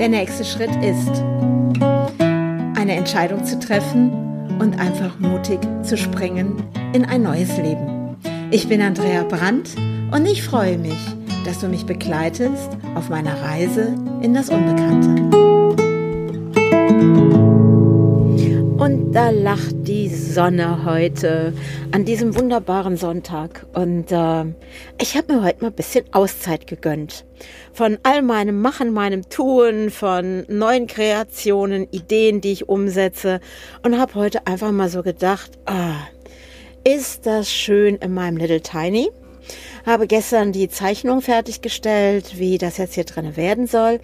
[0.00, 1.22] Der nächste Schritt ist,
[2.74, 4.10] eine Entscheidung zu treffen
[4.58, 6.56] und einfach mutig zu springen
[6.94, 8.16] in ein neues Leben.
[8.50, 9.76] Ich bin Andrea Brandt
[10.10, 10.96] und ich freue mich,
[11.44, 15.79] dass du mich begleitest auf meiner Reise in das Unbekannte.
[18.80, 21.52] Und da lacht die Sonne heute
[21.92, 23.66] an diesem wunderbaren Sonntag.
[23.74, 24.44] Und äh,
[24.98, 27.26] ich habe mir heute mal ein bisschen Auszeit gegönnt.
[27.74, 33.40] Von all meinem Machen, meinem Tun, von neuen Kreationen, Ideen, die ich umsetze.
[33.82, 35.96] Und habe heute einfach mal so gedacht, ah,
[36.82, 39.10] ist das schön in meinem Little Tiny.
[39.84, 44.00] Habe gestern die Zeichnung fertiggestellt, wie das jetzt hier drin werden soll.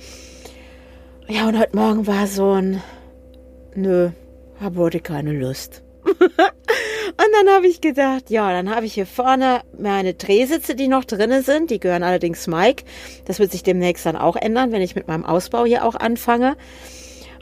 [1.28, 2.82] Ja, und heute Morgen war so ein,
[3.74, 4.10] nö,
[4.60, 5.82] habe heute keine Lust.
[6.06, 11.04] und dann habe ich gedacht, ja, dann habe ich hier vorne meine Drehsitze, die noch
[11.04, 11.70] drinnen sind.
[11.70, 12.84] Die gehören allerdings Mike.
[13.24, 16.56] Das wird sich demnächst dann auch ändern, wenn ich mit meinem Ausbau hier auch anfange.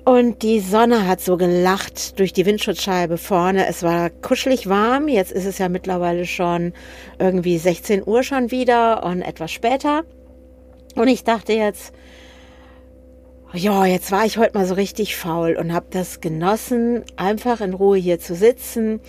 [0.04, 3.66] Und die Sonne hat so gelacht durch die Windschutzscheibe vorne.
[3.66, 5.08] Es war kuschelig warm.
[5.08, 6.74] Jetzt ist es ja mittlerweile schon
[7.18, 10.04] irgendwie 16 Uhr schon wieder und etwas später.
[10.94, 11.94] Und ich dachte jetzt,
[13.54, 17.72] ja, jetzt war ich heute mal so richtig faul und habe das genossen, einfach in
[17.72, 19.00] Ruhe hier zu sitzen.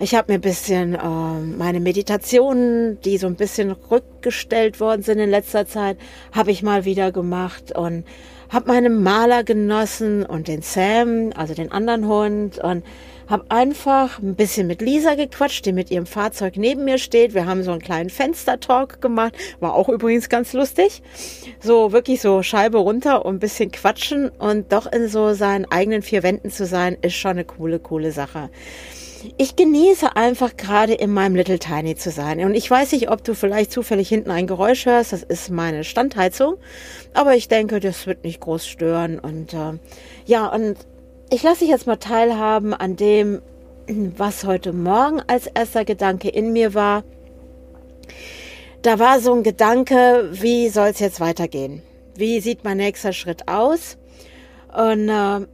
[0.00, 5.18] Ich habe mir ein bisschen äh, meine Meditationen, die so ein bisschen rückgestellt worden sind
[5.18, 5.96] in letzter Zeit,
[6.32, 8.04] habe ich mal wieder gemacht und
[8.50, 12.84] habe meinen Maler genossen und den Sam, also den anderen Hund und
[13.28, 17.34] habe einfach ein bisschen mit Lisa gequatscht, die mit ihrem Fahrzeug neben mir steht.
[17.34, 21.02] Wir haben so einen kleinen Fenstertalk gemacht, war auch übrigens ganz lustig.
[21.60, 26.02] So wirklich so Scheibe runter und ein bisschen quatschen und doch in so seinen eigenen
[26.02, 28.50] vier Wänden zu sein, ist schon eine coole, coole Sache.
[29.38, 32.40] Ich genieße einfach gerade in meinem Little Tiny zu sein.
[32.40, 35.12] Und ich weiß nicht, ob du vielleicht zufällig hinten ein Geräusch hörst.
[35.12, 36.56] Das ist meine Standheizung.
[37.12, 39.18] Aber ich denke, das wird nicht groß stören.
[39.18, 39.72] Und äh,
[40.26, 40.76] ja, und
[41.30, 43.42] ich lasse dich jetzt mal teilhaben an dem,
[44.16, 47.04] was heute Morgen als erster Gedanke in mir war.
[48.82, 51.82] Da war so ein Gedanke, wie soll es jetzt weitergehen?
[52.14, 53.98] Wie sieht mein nächster Schritt aus?
[54.72, 55.46] Und, äh,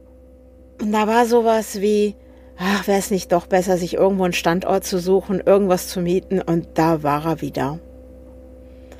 [0.91, 2.15] da war sowas wie,
[2.57, 6.41] ach, wäre es nicht doch besser, sich irgendwo einen Standort zu suchen, irgendwas zu mieten.
[6.41, 7.79] Und da war er wieder.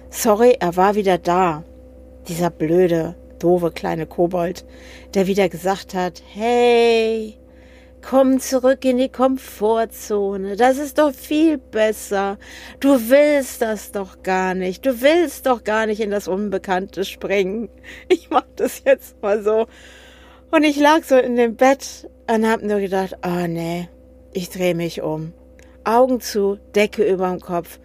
[0.09, 1.63] Sorry, er war wieder da.
[2.27, 4.65] Dieser blöde, doofe kleine Kobold,
[5.13, 7.37] der wieder gesagt hat, hey,
[8.01, 12.37] komm zurück in die Komfortzone, das ist doch viel besser.
[12.79, 17.69] Du willst das doch gar nicht, du willst doch gar nicht in das Unbekannte springen.
[18.07, 19.67] Ich mach das jetzt mal so.
[20.51, 23.89] Und ich lag so in dem Bett und hab nur gedacht, oh nee,
[24.33, 25.33] ich dreh mich um.
[25.83, 27.79] Augen zu, Decke überm Kopf,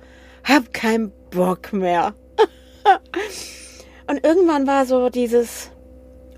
[0.45, 2.15] hab keinen Bock mehr.
[4.09, 5.71] Und irgendwann war so dieses,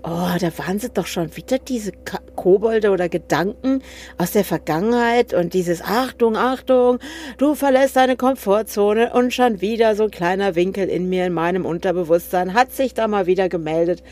[0.03, 1.93] oh, da waren sie doch schon wieder diese
[2.35, 3.81] Kobolde oder Gedanken
[4.17, 6.99] aus der Vergangenheit und dieses Achtung, Achtung,
[7.37, 11.65] du verlässt deine Komfortzone und schon wieder so ein kleiner Winkel in mir, in meinem
[11.65, 14.03] Unterbewusstsein hat sich da mal wieder gemeldet.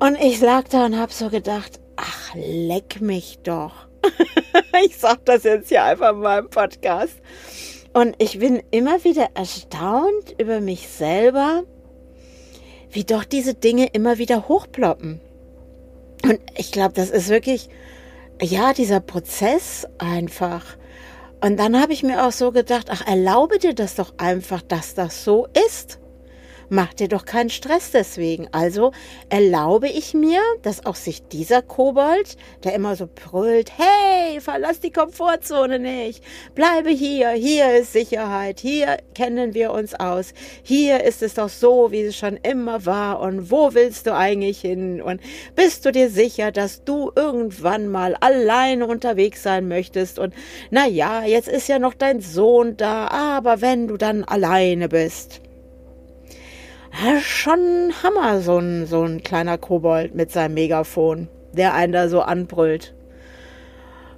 [0.00, 3.86] Und ich lag da und hab so gedacht, ach, leck mich doch.
[4.84, 7.20] ich sag das jetzt hier einfach in meinem Podcast.
[7.92, 11.64] Und ich bin immer wieder erstaunt über mich selber,
[12.90, 15.20] wie doch diese Dinge immer wieder hochploppen.
[16.24, 17.68] Und ich glaube, das ist wirklich,
[18.40, 20.76] ja, dieser Prozess einfach.
[21.40, 24.94] Und dann habe ich mir auch so gedacht, ach, erlaube dir das doch einfach, dass
[24.94, 26.00] das so ist.
[26.70, 28.48] Mach dir doch keinen Stress deswegen.
[28.52, 28.92] Also
[29.30, 34.92] erlaube ich mir, dass auch sich dieser Kobold, der immer so brüllt, hey, verlass die
[34.92, 36.22] Komfortzone nicht,
[36.54, 41.90] bleibe hier, hier ist Sicherheit, hier kennen wir uns aus, hier ist es doch so,
[41.90, 43.20] wie es schon immer war.
[43.20, 45.00] Und wo willst du eigentlich hin?
[45.00, 45.22] Und
[45.54, 50.18] bist du dir sicher, dass du irgendwann mal alleine unterwegs sein möchtest?
[50.18, 50.34] Und
[50.70, 55.40] na ja, jetzt ist ja noch dein Sohn da, aber wenn du dann alleine bist,
[57.20, 62.20] schon Hammer, so ein, so ein kleiner Kobold mit seinem Megafon, der einen da so
[62.20, 62.94] anbrüllt.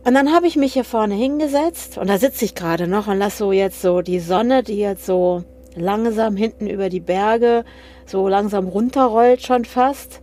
[0.04, 3.18] Und dann habe ich mich hier vorne hingesetzt und da sitze ich gerade noch und
[3.18, 5.44] lasse so jetzt so die Sonne, die jetzt so
[5.74, 7.64] langsam hinten über die Berge
[8.06, 10.20] so langsam runterrollt schon fast.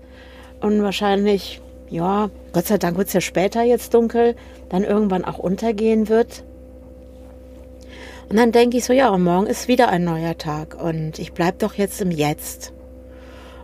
[0.61, 4.35] Und wahrscheinlich, ja, Gott sei Dank wird es ja später jetzt dunkel,
[4.69, 6.43] dann irgendwann auch untergehen wird.
[8.29, 11.57] Und dann denke ich so, ja, morgen ist wieder ein neuer Tag und ich bleibe
[11.59, 12.73] doch jetzt im Jetzt.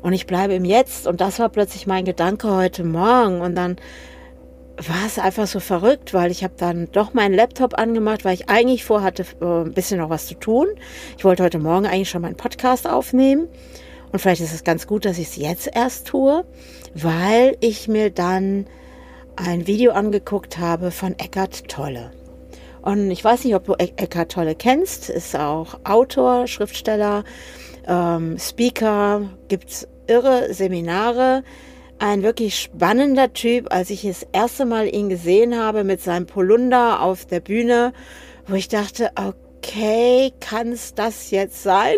[0.01, 3.77] Und ich bleibe im Jetzt und das war plötzlich mein Gedanke heute Morgen und dann
[4.77, 8.49] war es einfach so verrückt, weil ich habe dann doch meinen Laptop angemacht, weil ich
[8.49, 10.67] eigentlich vorhatte, äh, ein bisschen noch was zu tun.
[11.17, 13.47] Ich wollte heute Morgen eigentlich schon meinen Podcast aufnehmen
[14.11, 16.45] Und vielleicht ist es ganz gut, dass ich es jetzt erst tue,
[16.93, 18.65] weil ich mir dann
[19.35, 22.11] ein Video angeguckt habe von Eckart Tolle.
[22.83, 27.23] Und ich weiß nicht, ob du Eckart Tolle kennst, ist auch Autor, Schriftsteller,
[27.87, 31.43] ähm, Speaker, gibt's irre Seminare.
[31.97, 37.01] Ein wirklich spannender Typ, als ich das erste Mal ihn gesehen habe mit seinem Polunder
[37.01, 37.93] auf der Bühne,
[38.47, 41.95] wo ich dachte, okay, kann's das jetzt sein?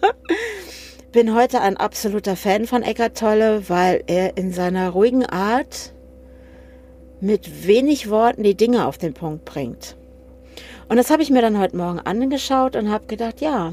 [1.12, 5.92] Bin heute ein absoluter Fan von Eckart Tolle, weil er in seiner ruhigen Art
[7.20, 9.96] mit wenig Worten die Dinge auf den Punkt bringt.
[10.94, 13.72] Und das habe ich mir dann heute Morgen angeschaut und habe gedacht, ja,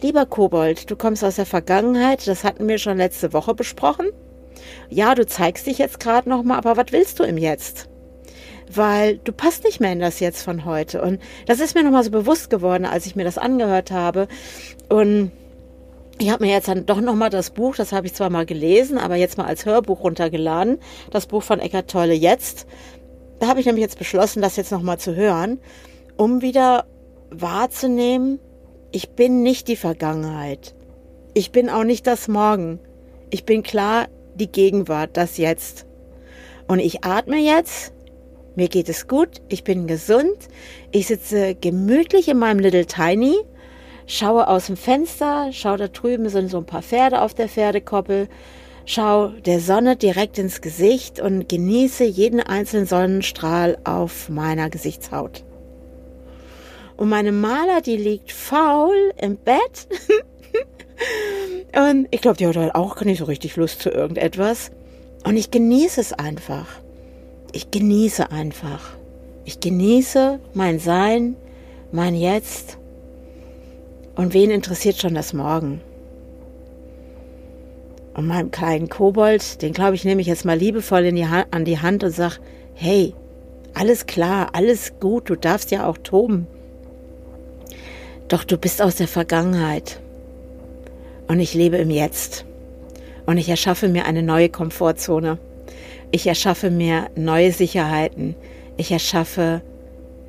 [0.00, 4.06] lieber Kobold, du kommst aus der Vergangenheit, das hatten wir schon letzte Woche besprochen.
[4.88, 7.90] Ja, du zeigst dich jetzt gerade nochmal, aber was willst du im Jetzt?
[8.74, 11.02] Weil du passt nicht mehr in das Jetzt von heute.
[11.02, 14.26] Und das ist mir nochmal so bewusst geworden, als ich mir das angehört habe.
[14.88, 15.32] Und
[16.16, 18.96] ich habe mir jetzt dann doch nochmal das Buch, das habe ich zwar mal gelesen,
[18.96, 20.78] aber jetzt mal als Hörbuch runtergeladen,
[21.10, 22.66] das Buch von Eckart Tolle jetzt.
[23.38, 25.60] Da habe ich nämlich jetzt beschlossen, das jetzt nochmal zu hören
[26.18, 26.84] um wieder
[27.30, 28.38] wahrzunehmen,
[28.90, 30.74] ich bin nicht die Vergangenheit.
[31.32, 32.80] Ich bin auch nicht das Morgen.
[33.30, 35.86] Ich bin klar die Gegenwart, das Jetzt.
[36.66, 37.92] Und ich atme jetzt.
[38.56, 39.40] Mir geht es gut.
[39.48, 40.48] Ich bin gesund.
[40.90, 43.36] Ich sitze gemütlich in meinem Little Tiny.
[44.06, 45.50] Schaue aus dem Fenster.
[45.52, 48.28] Schaue da drüben sind so ein paar Pferde auf der Pferdekoppel.
[48.84, 55.44] Schau der Sonne direkt ins Gesicht und genieße jeden einzelnen Sonnenstrahl auf meiner Gesichtshaut.
[56.98, 59.86] Und meine Maler, die liegt faul im Bett.
[61.76, 64.72] und ich glaube, die hat halt auch nicht so richtig Lust zu irgendetwas.
[65.24, 66.66] Und ich genieße es einfach.
[67.52, 68.96] Ich genieße einfach.
[69.44, 71.36] Ich genieße mein Sein,
[71.92, 72.78] mein Jetzt.
[74.16, 75.80] Und wen interessiert schon das Morgen?
[78.14, 81.78] Und meinem kleinen Kobold, den glaube ich, nehme ich jetzt mal liebevoll die an die
[81.78, 82.38] Hand und sage,
[82.74, 83.14] hey,
[83.72, 86.48] alles klar, alles gut, du darfst ja auch toben.
[88.28, 90.00] Doch du bist aus der Vergangenheit
[91.28, 92.44] und ich lebe im Jetzt.
[93.24, 95.38] Und ich erschaffe mir eine neue Komfortzone.
[96.10, 98.34] Ich erschaffe mir neue Sicherheiten.
[98.76, 99.62] Ich erschaffe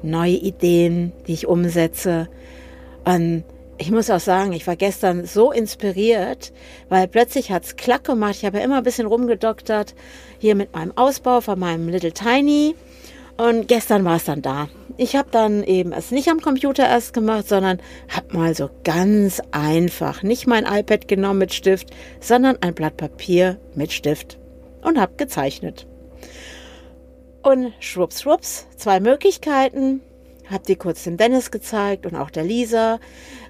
[0.02, 2.30] neue Ideen, die ich umsetze.
[3.04, 3.44] Und
[3.78, 6.52] ich muss auch sagen, ich war gestern so inspiriert,
[6.90, 8.36] weil plötzlich hat's klack gemacht.
[8.36, 9.94] Ich habe ja immer ein bisschen rumgedoktert
[10.38, 12.76] hier mit meinem Ausbau von meinem Little Tiny.
[13.40, 14.68] Und gestern war es dann da.
[14.98, 19.42] Ich habe dann eben es nicht am Computer erst gemacht, sondern habe mal so ganz
[19.52, 21.88] einfach nicht mein iPad genommen mit Stift,
[22.20, 24.38] sondern ein Blatt Papier mit Stift
[24.82, 25.88] und habe gezeichnet.
[27.42, 30.02] Und schwupps, schwupps, zwei Möglichkeiten.
[30.52, 33.00] Hab die kurz dem Dennis gezeigt und auch der Lisa.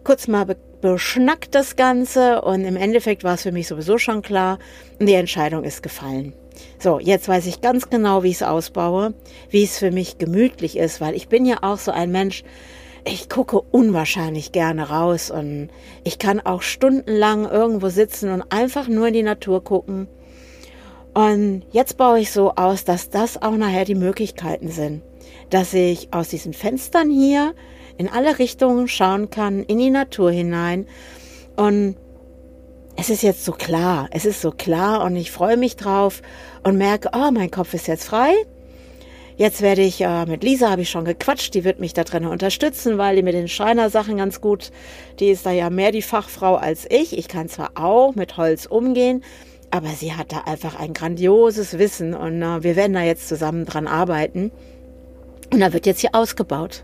[0.04, 4.22] Kurz mal be beschnackt das Ganze und im Endeffekt war es für mich sowieso schon
[4.22, 4.60] klar
[4.98, 6.34] und die Entscheidung ist gefallen.
[6.80, 9.14] So, jetzt weiß ich ganz genau, wie ich es ausbaue,
[9.50, 12.44] wie es für mich gemütlich ist, weil ich bin ja auch so ein Mensch,
[13.06, 15.70] ich gucke unwahrscheinlich gerne raus und
[16.04, 20.08] ich kann auch stundenlang irgendwo sitzen und einfach nur in die Natur gucken.
[21.14, 25.02] Und jetzt baue ich so aus, dass das auch nachher die Möglichkeiten sind,
[25.50, 27.56] dass ich aus diesen Fenstern hier
[27.98, 30.88] in alle Richtungen schauen kann, in die Natur hinein
[31.56, 31.96] und
[33.00, 36.22] es ist jetzt so klar, es ist so klar und ich freue mich drauf
[36.64, 38.34] und merke, oh, mein Kopf ist jetzt frei.
[39.38, 42.26] Jetzt werde ich, äh, mit Lisa habe ich schon gequatscht, die wird mich da drin
[42.26, 44.72] unterstützen, weil die mit den Schreiner-Sachen ganz gut,
[45.22, 47.18] die ist da ja mehr die Fachfrau als ich.
[47.18, 49.24] Ich kann zwar auch mit Holz umgehen,
[49.72, 53.64] aber sie hat da einfach ein grandioses Wissen und äh, wir werden da jetzt zusammen
[53.64, 54.52] dran arbeiten.
[55.54, 56.84] Und da wird jetzt hier ausgebaut.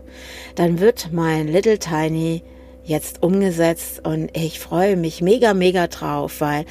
[0.54, 2.42] Dann wird mein Little Tiny
[2.86, 6.64] jetzt umgesetzt und ich freue mich mega, mega drauf, weil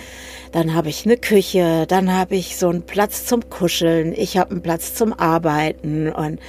[0.51, 4.51] dann habe ich eine Küche, dann habe ich so einen Platz zum Kuscheln, ich habe
[4.51, 6.39] einen Platz zum Arbeiten und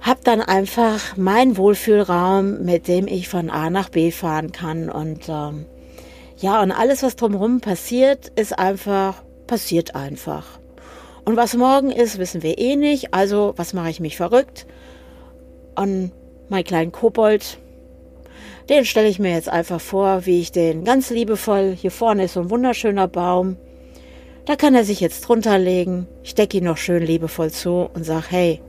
[0.00, 5.28] habe dann einfach meinen Wohlfühlraum, mit dem ich von A nach B fahren kann und
[5.28, 5.66] ähm,
[6.38, 10.46] ja, und alles, was drumherum passiert, ist einfach, passiert einfach.
[11.24, 13.12] Und was morgen ist, wissen wir eh nicht.
[13.12, 14.66] Also, was mache ich mich verrückt?
[15.74, 16.12] Und
[16.48, 17.58] mein kleinen Kobold,
[18.68, 22.34] den stelle ich mir jetzt einfach vor, wie ich den ganz liebevoll, hier vorne ist
[22.34, 23.56] so ein wunderschöner Baum,
[24.44, 28.04] da kann er sich jetzt drunter legen, ich decke ihn noch schön liebevoll zu und
[28.04, 28.62] sage, hey,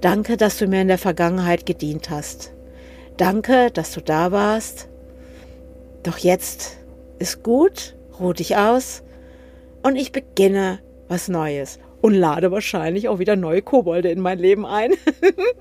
[0.00, 2.52] danke, dass du mir in der Vergangenheit gedient hast.
[3.16, 4.88] Danke, dass du da warst.
[6.02, 6.78] Doch jetzt
[7.18, 9.02] ist gut, ruh dich aus
[9.82, 14.64] und ich beginne was Neues und lade wahrscheinlich auch wieder neue Kobolde in mein Leben
[14.64, 14.94] ein.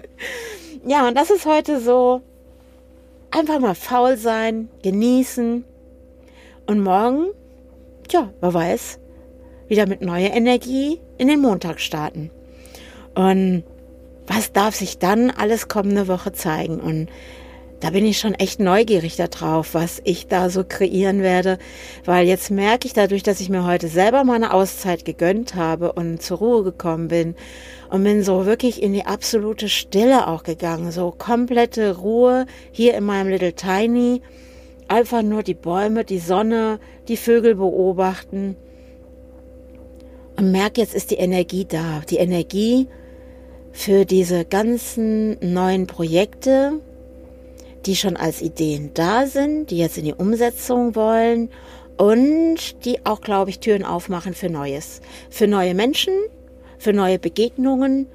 [0.88, 2.22] ja, und das ist heute so
[3.32, 5.64] Einfach mal faul sein, genießen.
[6.66, 7.32] Und morgen
[8.12, 9.00] ja, wer weiß,
[9.68, 12.32] wieder mit neuer Energie in den Montag starten.
[13.16, 13.64] Und
[14.28, 16.80] was darf sich dann alles kommende Woche zeigen?
[16.80, 17.10] Und
[17.80, 21.58] da bin ich schon echt neugierig darauf, was ich da so kreieren werde,
[22.04, 26.22] weil jetzt merke ich dadurch, dass ich mir heute selber meine Auszeit gegönnt habe und
[26.22, 27.36] zur Ruhe gekommen bin
[27.90, 33.06] und bin so wirklich in die absolute Stille auch gegangen, so komplette Ruhe hier in
[33.06, 34.22] meinem Little Tiny,
[34.90, 38.58] einfach nur die Bäume, die Sonne, die Vögel beobachten.
[40.36, 42.88] Und merke, jetzt ist die Energie da, die Energie
[43.72, 46.82] für diese ganzen neuen Projekte,
[47.86, 51.50] die schon als Ideen da sind, die jetzt in die Umsetzung wollen
[51.98, 55.02] und die auch, glaube ich, Türen aufmachen für Neues.
[55.30, 56.14] Für neue Menschen,
[56.78, 58.08] für neue Begegnungen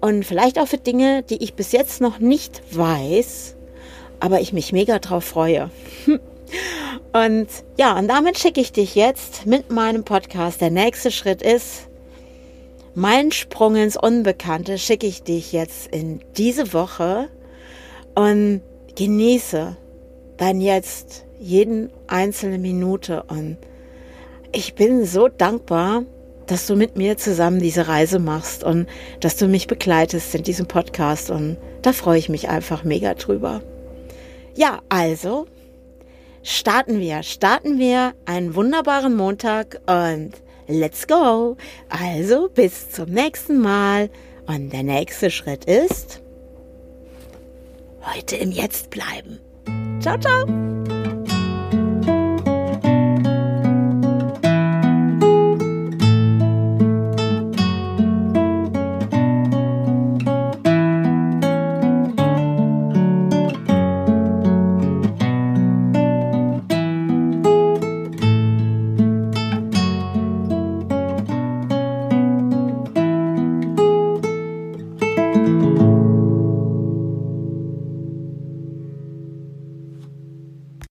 [0.00, 3.56] und vielleicht auch für Dinge, die ich bis jetzt noch nicht weiß,
[4.20, 5.70] aber ich mich mega drauf freue.
[7.12, 10.60] Und ja, und damit schicke ich dich jetzt mit meinem Podcast.
[10.60, 11.88] Der nächste Schritt ist,
[12.94, 17.28] mein Sprung ins Unbekannte schicke ich dich jetzt in diese Woche
[18.14, 18.62] und
[18.94, 19.76] genieße
[20.36, 23.56] dein Jetzt, jeden einzelne Minute und
[24.52, 26.04] ich bin so dankbar,
[26.46, 28.88] dass du mit mir zusammen diese Reise machst und
[29.20, 33.62] dass du mich begleitest in diesem Podcast und da freue ich mich einfach mega drüber.
[34.56, 35.46] Ja, also
[36.42, 40.32] starten wir, starten wir einen wunderbaren Montag und
[40.66, 41.56] let's go.
[41.88, 44.10] Also bis zum nächsten Mal
[44.46, 46.20] und der nächste Schritt ist
[48.04, 49.40] heute im Jetzt bleiben.
[50.00, 50.46] Ciao, ciao.